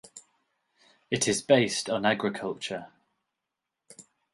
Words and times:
It 1.11 1.27
is 1.27 1.43
based 1.43 1.87
on 1.87 2.07
agriculture. 2.07 2.87